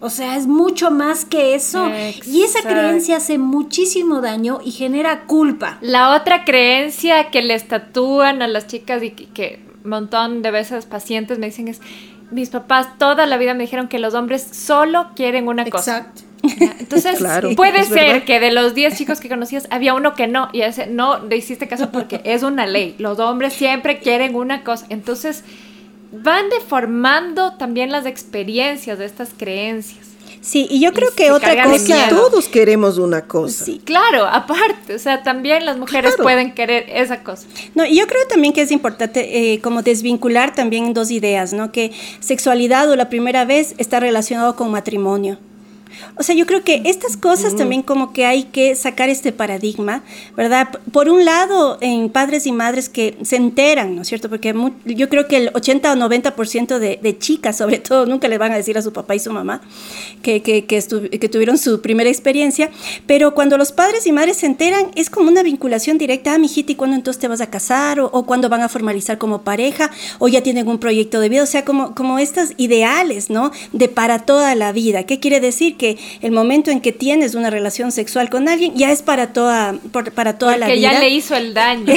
[0.00, 1.90] O sea, es mucho más que eso.
[2.26, 5.78] Y esa creencia hace muchísimo daño y genera culpa.
[5.80, 10.84] La otra creencia que le tatúan a las chicas y que, un montón de veces
[10.84, 11.80] pacientes me dicen es,
[12.30, 15.98] mis papás toda la vida me dijeron que los hombres solo quieren una cosa.
[15.98, 16.22] Exacto.
[16.78, 17.18] Entonces,
[17.56, 20.86] puede ser que de los 10 chicos que conocías había uno que no, y ese
[20.86, 22.94] no le hiciste caso porque es una ley.
[22.98, 24.86] Los hombres siempre quieren una cosa.
[24.90, 25.44] Entonces,
[26.22, 30.16] van deformando también las experiencias de estas creencias.
[30.46, 33.64] Sí, y yo creo que otra cosa, todos queremos una cosa.
[33.64, 37.48] Sí, claro, aparte, o sea, también las mujeres pueden querer esa cosa.
[37.74, 41.72] No, y yo creo también que es importante eh, como desvincular también dos ideas, ¿no?
[41.72, 45.36] Que sexualidad o la primera vez está relacionado con matrimonio.
[46.16, 50.02] O sea, yo creo que estas cosas también como que hay que sacar este paradigma,
[50.36, 50.68] ¿verdad?
[50.92, 54.28] Por un lado, en padres y madres que se enteran, ¿no es cierto?
[54.28, 54.54] Porque
[54.84, 58.52] yo creo que el 80 o 90% de, de chicas, sobre todo, nunca le van
[58.52, 59.60] a decir a su papá y su mamá
[60.22, 60.82] que, que, que,
[61.18, 62.70] que, tuvieron su primera experiencia,
[63.06, 66.72] pero cuando los padres y madres se enteran, es como una vinculación directa, ah, mijita,
[66.72, 68.00] ¿y cuándo entonces te vas a casar?
[68.00, 69.90] O, o cuándo van a formalizar como pareja?
[70.18, 73.50] O ya tienen un proyecto de vida, o sea, como, como estas ideales, ¿no?
[73.72, 75.04] De para toda la vida.
[75.04, 75.76] ¿Qué quiere decir?
[75.76, 75.85] Que
[76.22, 79.74] el momento en que tienes una relación sexual con alguien ya es para toda,
[80.14, 80.74] para toda la vida.
[80.74, 81.86] Que ya le hizo el daño.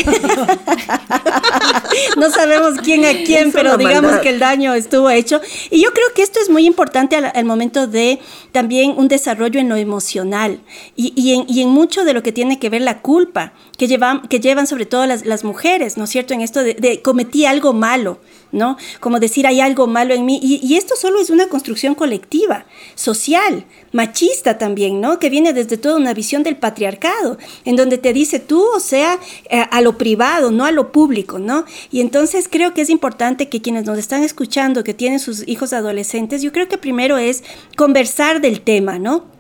[2.17, 5.41] no sabemos quién a quién, pero digamos que el daño estuvo hecho.
[5.69, 8.19] Y yo creo que esto es muy importante al, momento de
[8.51, 10.59] también un desarrollo en lo emocional
[10.95, 13.87] y, y, en, y, en, mucho de lo que tiene que ver la culpa que
[13.87, 16.33] llevan, que llevan sobre todo las, las mujeres, ¿no es cierto?
[16.33, 18.19] En esto de, de cometí algo malo.
[18.51, 18.77] ¿No?
[18.99, 20.39] Como decir hay algo malo en mí.
[20.41, 25.19] Y, esto solo es una construcción colectiva, social, machista también, ¿no?
[25.19, 29.19] Que viene desde toda una visión del patriarcado, en donde te dice tú, o sea,
[29.49, 31.65] eh, a lo privado, no a lo público, ¿no?
[31.91, 35.73] Y entonces creo que es importante que quienes nos están escuchando, que tienen sus hijos
[35.73, 37.43] adolescentes, yo creo que primero es
[37.75, 39.38] conversar del tema, ¿no?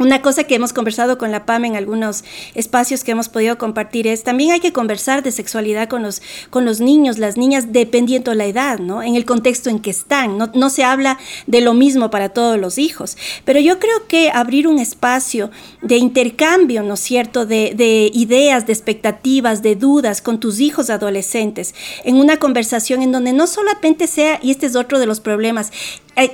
[0.00, 4.06] Una cosa que hemos conversado con la PAM en algunos espacios que hemos podido compartir
[4.06, 8.32] es también hay que conversar de sexualidad con los, con los niños, las niñas, dependiendo
[8.32, 9.02] la edad, ¿no?
[9.02, 10.38] En el contexto en que están.
[10.38, 13.18] No, no se habla de lo mismo para todos los hijos.
[13.44, 15.50] Pero yo creo que abrir un espacio
[15.82, 21.74] de intercambio, ¿no cierto?, de, de ideas, de expectativas, de dudas con tus hijos adolescentes,
[22.04, 25.72] en una conversación en donde no solamente sea, y este es otro de los problemas,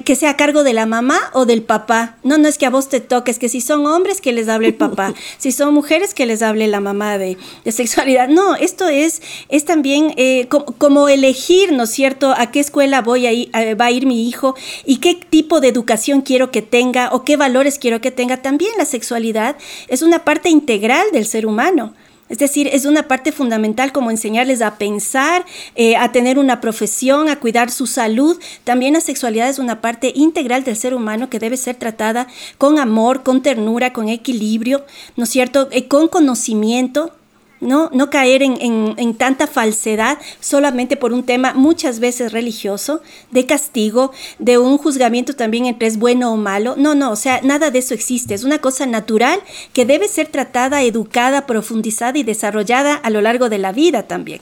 [0.04, 2.16] que sea a cargo de la mamá o del papá.
[2.22, 4.68] No, no es que a vos te toques, que si son hombres que les hable
[4.68, 7.36] el papá, si son mujeres que les hable la mamá de,
[7.66, 8.28] sexualidad.
[8.28, 13.26] No, esto es, es también eh, como, elegir, ¿no es cierto?, a qué escuela voy
[13.26, 17.10] a ir, va a ir mi hijo y qué tipo de educación quiero que tenga
[17.12, 18.42] o qué valores quiero que tenga.
[18.42, 19.56] También la sexualidad
[19.88, 21.94] es una parte integral del ser humano.
[22.28, 25.44] Es decir, es una parte fundamental como enseñarles a pensar,
[25.76, 28.40] eh, a tener una profesión, a cuidar su salud.
[28.64, 32.26] También la sexualidad es una parte integral del ser humano que debe ser tratada
[32.58, 34.84] con amor, con ternura, con equilibrio,
[35.16, 35.68] ¿no es cierto?
[35.70, 37.12] Eh, con conocimiento,
[37.60, 37.90] ¿no?
[37.92, 44.58] No caer en, tanta falsedad solamente por un tema muchas veces religioso, de castigo, de
[44.58, 46.74] un juzgamiento también entre es bueno o malo.
[46.76, 48.34] No, no, o sea, nada de eso existe.
[48.34, 49.40] Es una cosa natural
[49.72, 54.40] que debe ser tratada, educada, profundizada y desarrollada a lo largo de la vida también.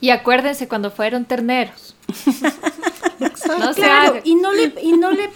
[0.00, 1.94] Y acuérdense cuando fueron terneros.
[3.76, 5.30] claro, y no le, y no le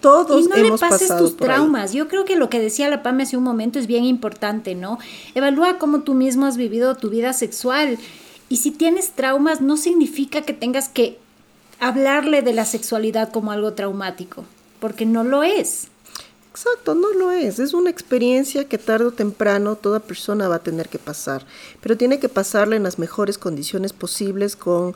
[0.00, 1.92] todos y no le pases tus traumas.
[1.92, 4.98] Yo creo que lo que decía la PAME hace un momento es bien importante, ¿no?
[5.34, 7.98] Evalúa cómo tú mismo has vivido tu vida sexual.
[8.48, 11.18] Y si tienes traumas, no significa que tengas que
[11.78, 14.44] hablarle de la sexualidad como algo traumático,
[14.80, 15.88] porque no lo es.
[16.50, 17.58] Exacto, no lo es.
[17.60, 21.46] Es una experiencia que tarde o temprano toda persona va a tener que pasar,
[21.80, 24.94] pero tiene que pasarla en las mejores condiciones posibles con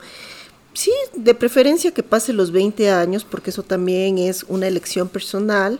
[0.75, 5.79] Sí, de preferencia que pase los 20 años, porque eso también es una elección personal.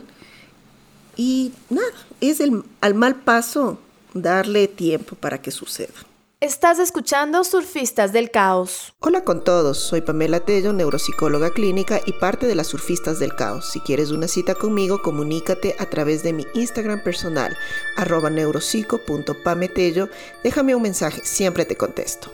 [1.16, 3.78] Y nada, es el, al mal paso
[4.14, 5.94] darle tiempo para que suceda.
[6.40, 8.94] Estás escuchando Surfistas del Caos.
[9.00, 13.70] Hola con todos, soy Pamela Tello, neuropsicóloga clínica y parte de las Surfistas del Caos.
[13.72, 17.56] Si quieres una cita conmigo, comunícate a través de mi Instagram personal,
[17.96, 20.08] arroba neuropsico.pametello.
[20.42, 22.30] Déjame un mensaje, siempre te contesto.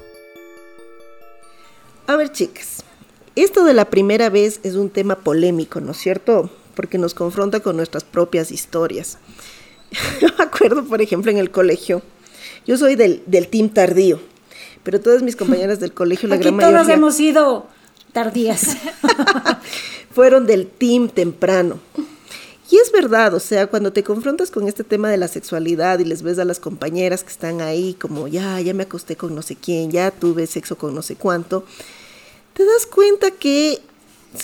[2.06, 2.84] A ver, chicas,
[3.36, 6.50] esto de la primera vez es un tema polémico, ¿no es cierto?
[6.74, 9.18] Porque nos confronta con nuestras propias historias.
[10.20, 12.02] Yo me acuerdo, por ejemplo, en el colegio,
[12.66, 14.20] yo soy del, team tardío,
[14.82, 16.78] pero todas mis compañeras del colegio, la Aquí gran mayoría...
[16.82, 17.66] todas hemos sido
[18.12, 18.76] tardías.
[20.14, 21.78] fueron del team temprano.
[22.72, 26.06] Y es verdad, o sea, cuando te confrontas con este tema de la sexualidad y
[26.06, 29.42] les ves a las compañeras que están ahí como, ya, ya me acosté con no
[29.42, 31.66] sé quién, ya tuve sexo con no sé cuánto,
[32.54, 33.82] te das cuenta que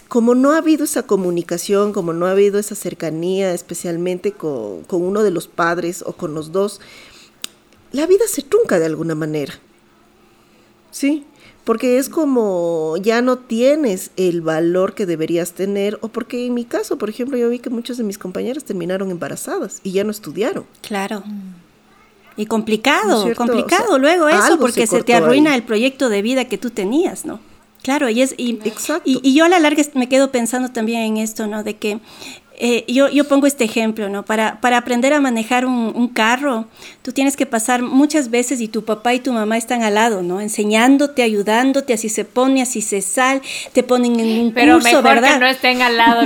[0.09, 5.05] como no ha habido esa comunicación, como no ha habido esa cercanía, especialmente con, con
[5.05, 6.83] uno de los padres o con los dos,
[7.93, 9.55] la vida se trunca de alguna manera.
[10.91, 11.25] ¿Sí?
[11.69, 16.65] Porque es como ya no tienes el valor que deberías tener, o porque en mi
[16.65, 20.11] caso, por ejemplo, yo vi que muchas de mis compañeras terminaron embarazadas y ya no
[20.11, 20.65] estudiaron.
[20.81, 21.23] Claro.
[22.39, 26.71] Y complicado, complicado luego eso, porque se, te arruina el proyecto de vida que tú
[26.71, 27.39] tenías, ¿no?
[27.83, 28.59] Claro, y, es, y,
[29.05, 31.65] y, y, yo a la larga me quedo pensando también en esto, ¿no?
[31.65, 32.01] De que
[32.61, 34.25] eh, yo, yo, pongo este ejemplo, ¿no?
[34.25, 36.67] Para, para aprender a manejar un, un, carro,
[37.03, 40.23] tú tienes que pasar muchas veces y tu papá y tu mamá están al lado,
[40.23, 40.41] ¿no?
[40.41, 43.43] Enseñándote, ayudándote, así se pone, así se sale,
[43.73, 45.35] te ponen en un pero curso, mejor ¿verdad?
[45.35, 46.23] Que no estén al lado.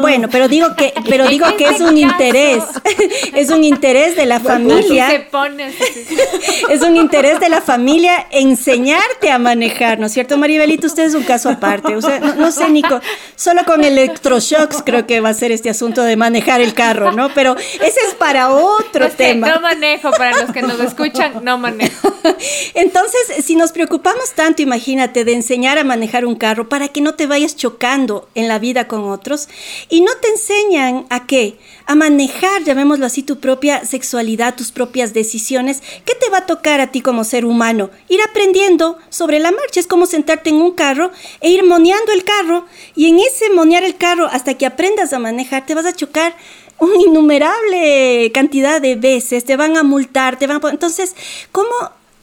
[0.00, 2.64] bueno, pero digo que, pero digo que es un interés,
[3.36, 5.08] es un interés de la familia.
[5.08, 5.72] Se pone,
[6.68, 10.88] es un interés de la familia enseñarte a manejar, ¿no es cierto, Maribelito?
[10.88, 11.94] Usted es un caso aparte.
[11.94, 13.00] O sea, no, no sé, Nico,
[13.36, 17.32] solo con electroshocks creo que va a ser este asunto de manejar el carro, ¿no?
[17.34, 19.48] Pero ese es para otro tema.
[19.48, 22.12] No manejo, para los que nos escuchan, no manejo.
[22.74, 27.14] Entonces, si nos preocupamos tanto, imagínate, de enseñar a manejar un carro para que no
[27.14, 29.48] te vayas chocando en la vida con otros,
[29.88, 35.14] y no te enseñan a qué, a manejar, llamémoslo así, tu propia sexualidad, tus propias
[35.14, 37.90] decisiones, ¿qué te va a tocar a ti como ser humano?
[38.08, 42.24] Ir aprendiendo sobre la marcha, es como sentarte en un carro e ir moneando el
[42.24, 45.94] carro, y en ese monear el carro hasta que aprendas a manejar, te vas a
[45.94, 46.34] chocar
[46.78, 50.70] una innumerable cantidad de veces, te van a multar, te van a...
[50.70, 51.14] Entonces,
[51.52, 51.70] ¿cómo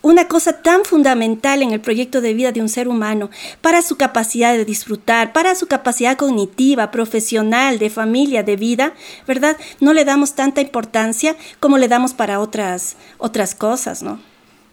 [0.04, 3.96] una cosa tan fundamental en el proyecto de vida de un ser humano para su
[3.98, 8.94] capacidad de disfrutar, para su capacidad cognitiva, profesional, de familia, de vida,
[9.26, 9.58] ¿verdad?
[9.80, 14.20] No le damos tanta importancia como le damos para otras, otras cosas, ¿no?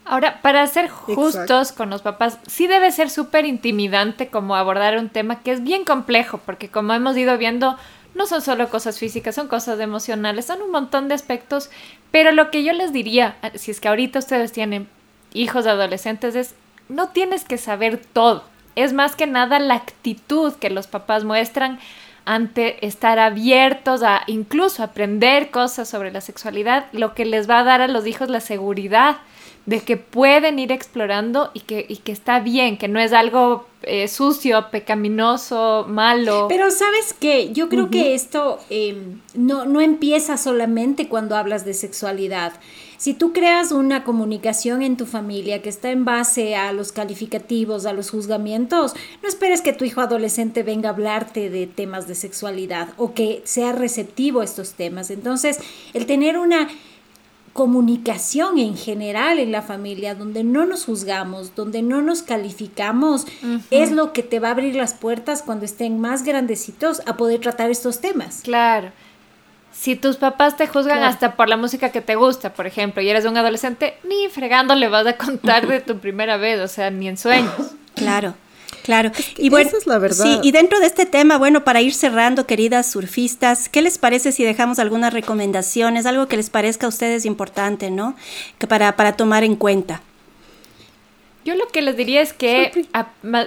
[0.05, 5.11] Ahora, para ser justos con los papás, sí debe ser súper intimidante como abordar un
[5.11, 7.77] tema que es bien complejo, porque como hemos ido viendo,
[8.17, 11.71] no son solo cosas físicas, son cosas emocionales, son un montón de aspectos,
[12.11, 14.89] pero lo que yo les diría, si es que ahorita ustedes tienen
[15.33, 16.55] hijos adolescentes, es
[16.89, 18.45] no tienes que saber todo,
[18.77, 21.79] es más que nada la actitud que los papás muestran
[22.25, 27.65] ante estar abiertos a incluso aprender cosas sobre la sexualidad, lo que les va a
[27.65, 29.19] dar a los hijos la seguridad
[29.67, 33.67] de que pueden ir explorando y que, y que está bien, que no es algo
[33.83, 36.47] eh, sucio, pecaminoso, malo.
[36.49, 41.75] Pero sabes qué, yo creo que esto em, no, no empieza solamente cuando hablas de
[41.75, 42.53] sexualidad.
[43.01, 47.87] Si tú creas una comunicación en tu familia que está en base a los calificativos,
[47.87, 52.15] a los juzgamientos, no esperes que tu hijo adolescente venga a hablarte de temas de
[52.15, 55.11] sexualidad o que sea receptivo a estos temas.
[55.11, 55.61] Entonces,
[55.95, 56.69] el tener una
[57.55, 63.27] comunicación en general en la familia, donde no nos juzgamos, donde no nos calificamos,
[63.71, 67.41] es lo que te va a abrir las puertas cuando estén más grandecitos a poder
[67.41, 68.43] tratar estos temas.
[68.43, 68.93] Claro.
[69.73, 73.09] Si tus papás te juzgan hasta por la música que te gusta, por ejemplo, y
[73.09, 76.91] eres un adolescente, ni fregando le vas a contar de tu primera vez, o sea,
[76.91, 77.53] ni en sueños.
[77.95, 78.35] Claro.
[78.83, 80.25] Claro, y bueno, esa es la verdad.
[80.25, 84.33] Sí, y dentro de este tema, bueno, para ir cerrando, queridas surfistas, ¿qué les parece
[84.33, 88.17] si dejamos algunas recomendaciones, algo que les parezca a ustedes importante, ¿no?
[88.59, 90.01] Que para, para tomar en cuenta.
[91.45, 92.87] Yo lo que les diría es que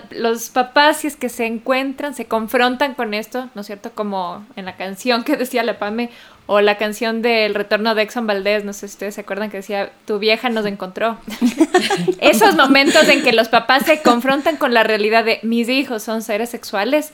[0.09, 3.91] los papás, si es que se encuentran, se confrontan con esto, ¿no es cierto?
[3.93, 6.09] Como en la canción que decía la Pame,
[6.45, 9.57] o la canción del retorno de Exxon Valdés, no sé si ustedes se acuerdan que
[9.57, 11.17] decía, tu vieja nos encontró.
[12.19, 16.21] Esos momentos en que los papás se confrontan con la realidad de mis hijos son
[16.21, 17.13] seres sexuales,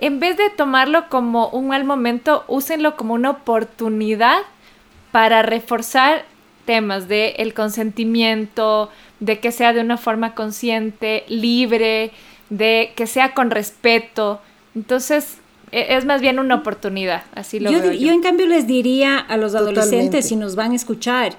[0.00, 4.38] en vez de tomarlo como un mal momento, úsenlo como una oportunidad
[5.10, 6.24] para reforzar
[6.68, 8.90] temas de el consentimiento,
[9.20, 12.10] de que sea de una forma consciente, libre,
[12.50, 14.42] de que sea con respeto.
[14.74, 15.38] Entonces,
[15.72, 18.12] e, es más bien una oportunidad, así lo yo, veo yo.
[18.12, 21.38] en cambio les diría a los adolescentes, si nos van a escuchar,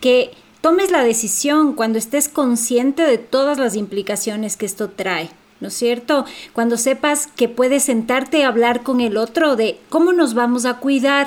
[0.00, 5.28] que tomes la decisión cuando estés consciente de todas las implicaciones que esto trae.
[5.60, 6.24] ¿No es cierto?
[6.52, 10.74] Cuando sepas que puedes sentarte a hablar con el otro de cómo nos vamos a
[10.74, 11.26] cuidar,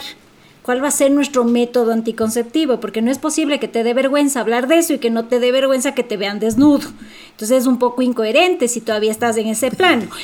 [0.62, 4.42] cuál va a ser nuestro método anticonceptivo, porque no es posible que te dé vergüenza
[4.42, 6.88] hablar de eso y que no te dé vergüenza que te vean desnudo.
[7.32, 10.06] Entonces es un poco incoherente si todavía estás en ese plano.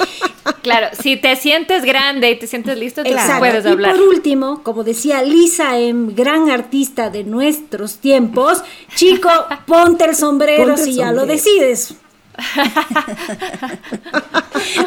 [0.61, 3.95] Claro, si te sientes grande y te sientes listo, entonces puedes hablar.
[3.95, 8.63] Y por último, como decía Lisa M, gran artista de nuestros tiempos,
[8.95, 9.29] chico,
[9.65, 11.95] ponte el sombrero si ya lo decides.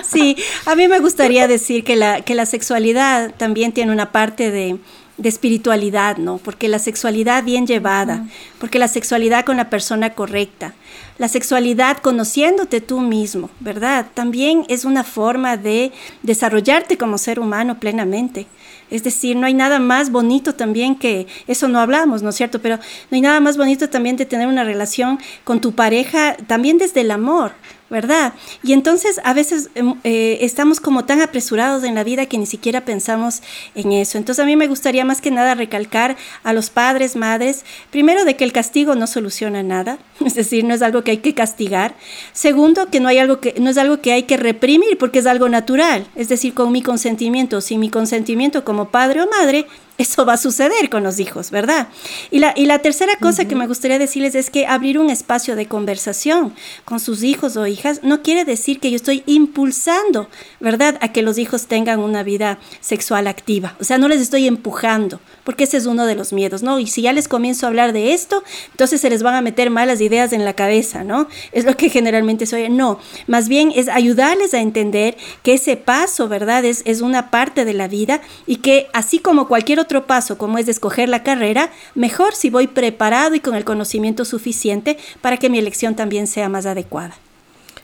[0.04, 0.36] Sí,
[0.66, 4.76] a mí me gustaría decir que la, que la sexualidad también tiene una parte de,
[5.20, 6.38] de espiritualidad, ¿no?
[6.38, 8.26] Porque la sexualidad bien llevada,
[8.58, 10.74] porque la sexualidad con la persona correcta,
[11.18, 14.06] la sexualidad conociéndote tú mismo, ¿verdad?
[14.14, 15.92] También es una forma de
[16.22, 18.46] desarrollarte como ser humano plenamente.
[18.90, 22.60] Es decir, no hay nada más bonito también que, eso no hablamos, ¿no es cierto?
[22.62, 26.78] Pero no hay nada más bonito también de tener una relación con tu pareja, también
[26.78, 27.52] desde el amor,
[27.90, 28.34] ¿verdad?
[28.62, 32.46] Y entonces a veces em, eh, estamos como tan apresurados en la vida que ni
[32.46, 33.42] siquiera pensamos
[33.74, 34.16] en eso.
[34.16, 38.36] Entonces a mí me gustaría más que nada recalcar a los padres, madres, primero de
[38.36, 41.94] que el castigo no soluciona nada, es decir, no es algo que hay que castigar.
[42.32, 45.26] Segundo, que no hay algo que no es algo que hay que reprimir porque es
[45.26, 49.66] algo natural, es decir, con mi consentimiento, sin mi consentimiento como padre o madre,
[50.00, 51.88] eso va a suceder con los hijos, ¿verdad?
[52.30, 55.56] Y la, y la tercera cosa que me gustaría decirles es que abrir un espacio
[55.56, 56.54] de conversación
[56.86, 61.20] con sus hijos o hijas no quiere decir que yo estoy impulsando, ¿verdad?, a que
[61.20, 63.76] los hijos tengan una vida sexual activa.
[63.78, 66.78] O sea, no les estoy empujando, porque ese es uno de los miedos, ¿no?
[66.78, 69.68] Y si ya les comienzo a hablar de esto, entonces se les van a meter
[69.68, 71.28] malas ideas en la cabeza, ¿no?
[71.52, 72.70] Es lo que generalmente soy.
[72.70, 77.66] No, más bien es ayudarles a entender que ese paso, ¿verdad?, es, es una parte
[77.66, 81.08] de la vida y que así como cualquier otro otro paso, como es de escoger
[81.08, 85.96] la carrera, mejor si voy preparado y con el conocimiento suficiente para que mi elección
[85.96, 87.16] también sea más adecuada.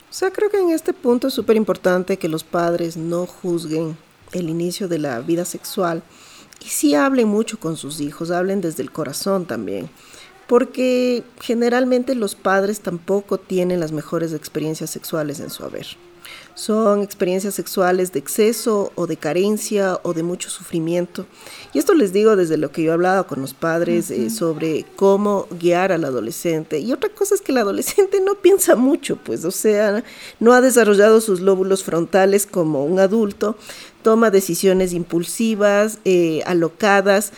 [0.09, 3.97] O sea, creo que en este punto es súper importante que los padres no juzguen
[4.31, 6.01] el inicio de la vida sexual
[6.65, 9.89] y sí hablen mucho con sus hijos, hablen desde el corazón también,
[10.47, 15.87] porque generalmente los padres tampoco tienen las mejores experiencias sexuales en su haber.
[16.57, 21.27] Son experiencias sexuales de exceso o de carencia o de mucho sufrimiento.
[21.71, 24.83] Y esto les digo desde lo que yo he hablado con los padres eh, sobre
[24.95, 26.79] cómo guiar al adolescente.
[26.79, 30.03] Y otra cosa es que el adolescente no piensa mucho, pues, o sea,
[30.39, 33.55] no ha desarrollado sus lóbulos frontales como un adulto,
[34.01, 37.33] toma decisiones impulsivas, eh, alocadas.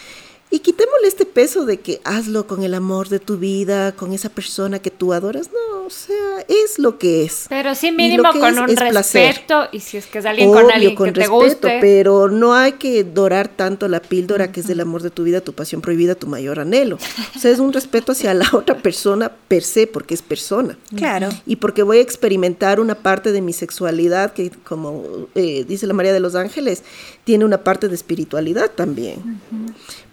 [0.49, 4.29] Y quitémosle este peso de que hazlo con el amor de tu vida, con esa
[4.29, 5.49] persona que tú adoras.
[5.51, 7.47] No, o sea, es lo que es.
[7.49, 11.11] Pero sí mínimo con un respeto y si es que es alguien con alguien que
[11.11, 11.79] te guste.
[11.81, 15.41] Pero no hay que dorar tanto la píldora que es el amor de tu vida,
[15.41, 16.99] tu pasión prohibida, tu mayor anhelo.
[17.35, 20.77] O sea, es un respeto hacia la otra persona per se, porque es persona.
[20.95, 21.29] Claro.
[21.47, 25.95] Y porque voy a experimentar una parte de mi sexualidad que, como eh, dice la
[25.95, 26.83] María de los Ángeles,
[27.23, 29.41] tiene una parte de espiritualidad también.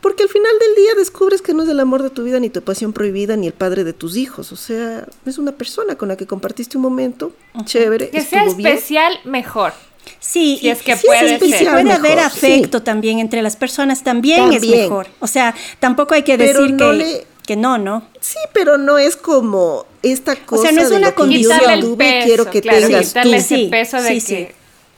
[0.00, 2.48] Porque al final del día descubres que no es el amor de tu vida, ni
[2.48, 4.52] tu pasión prohibida, ni el padre de tus hijos.
[4.52, 5.65] O sea, es una persona
[5.96, 7.32] con la que compartiste un momento
[7.64, 8.10] chévere.
[8.10, 9.72] Que sea especial, mejor.
[10.20, 15.08] Sí, y es que puede, puede haber afecto también entre las personas, también, es mejor.
[15.20, 18.04] O sea, tampoco hay que decir que, que no, ¿no?
[18.20, 20.62] Sí, pero no es como esta cosa.
[20.62, 21.58] O sea, no es una condición.
[22.24, 23.32] quiero que tengas tú.
[23.32, 24.54] ese peso de que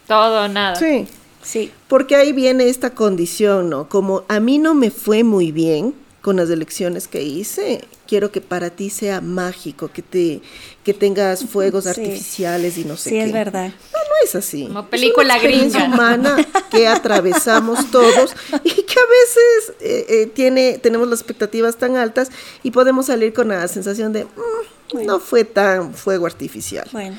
[0.06, 0.76] todo o nada.
[0.76, 1.06] Sí.
[1.42, 1.70] Sí.
[1.88, 3.88] Porque ahí viene esta condición, ¿no?
[3.88, 8.40] Como a mí no me fue muy bien con las elecciones que hice, quiero que
[8.40, 10.40] para ti sea mágico, que te
[10.82, 13.16] que tengas fuegos artificiales y no sé qué.
[13.16, 13.66] Sí, es verdad.
[13.66, 14.66] No, no es así.
[14.66, 15.84] Como película es una gringa.
[15.86, 16.36] humana
[16.70, 18.34] que atravesamos todos
[18.64, 22.30] y que a veces eh, eh, tiene, tenemos las expectativas tan altas
[22.62, 26.88] y podemos salir con la sensación de, mm, no fue tan fuego artificial.
[26.90, 27.18] Bueno,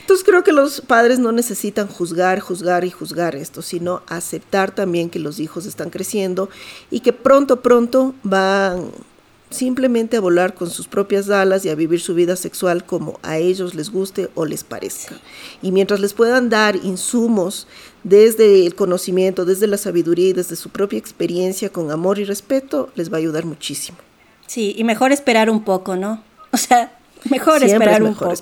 [0.00, 5.08] Entonces creo que los padres no necesitan juzgar, juzgar y juzgar esto, sino aceptar también
[5.08, 6.50] que los hijos están creciendo
[6.90, 8.90] y que pronto, pronto van
[9.50, 13.38] simplemente a volar con sus propias alas y a vivir su vida sexual como a
[13.38, 15.16] ellos les guste o les parezca.
[15.62, 17.66] Y mientras les puedan dar insumos
[18.02, 22.90] desde el conocimiento, desde la sabiduría y desde su propia experiencia con amor y respeto,
[22.94, 23.98] les va a ayudar muchísimo.
[24.46, 26.22] Sí, y mejor esperar un poco, ¿no?
[26.52, 26.95] O sea,
[27.30, 28.32] Mejor, esperar, un poco.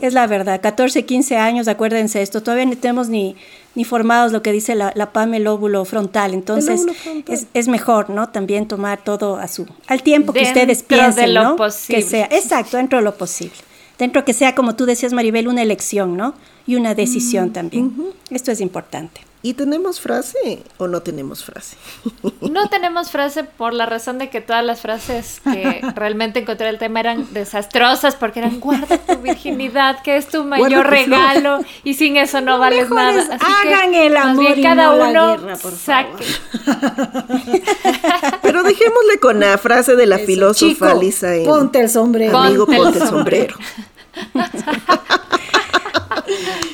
[0.00, 0.60] Es la verdad.
[0.60, 2.42] 14, 15 años, acuérdense esto.
[2.42, 3.36] Todavía no tenemos ni,
[3.74, 6.34] ni formados lo que dice la, la PAM, el óvulo frontal.
[6.34, 6.86] Entonces,
[7.26, 8.28] Es, es, mejor, ¿no?
[8.28, 12.02] También tomar todo a su, al tiempo que ustedes piensen, de lo Posible.
[12.02, 13.56] Que sea, exacto, dentro de lo posible.
[13.98, 16.34] Dentro que sea, como tú decías, Maribel, una elección, ¿no?
[16.66, 18.12] Y una decisión mm, también.
[18.30, 19.27] Esto es importante.
[19.40, 21.76] ¿Y tenemos frase o no tenemos frase?
[22.40, 26.78] No tenemos frase por la razón de que todas las frases que realmente encontré el
[26.78, 32.16] tema eran desastrosas porque eran guarda tu virginidad, que es tu mayor regalo y sin
[32.16, 33.38] eso no vales nada.
[33.40, 35.36] Así hagan el amor y cada uno
[35.76, 36.24] saque.
[38.42, 41.28] Pero dejémosle con la frase de la filósofa Lisa.
[41.44, 42.36] Ponte el sombrero.
[42.36, 43.56] Amigo, ponte, el sombrero.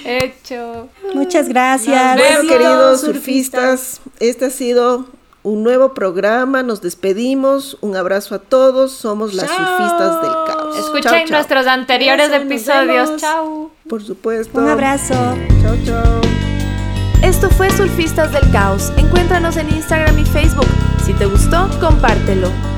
[0.04, 0.88] Hecho.
[1.14, 2.16] Muchas gracias.
[2.16, 5.06] Bueno, queridos surfistas, este ha sido
[5.42, 6.62] un nuevo programa.
[6.62, 7.78] Nos despedimos.
[7.80, 8.92] Un abrazo a todos.
[8.92, 10.78] Somos las surfistas del caos.
[10.78, 13.16] Escuchen nuestros anteriores episodios.
[13.18, 13.70] Chao.
[13.88, 14.58] Por supuesto.
[14.58, 15.14] Un abrazo.
[15.62, 16.20] Chao, chao.
[17.22, 18.92] Esto fue Surfistas del Caos.
[18.98, 20.68] Encuéntranos en Instagram y Facebook.
[21.06, 22.73] Si te gustó, compártelo.